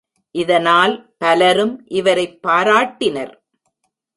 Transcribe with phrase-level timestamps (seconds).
[0.31, 3.33] இதனால் பலரும் இவரைப் பாராட்டினர்.